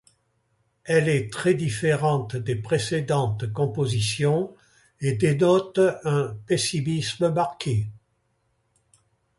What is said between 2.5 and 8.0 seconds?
précédentes compositions, et dénote un pessimisme marqué.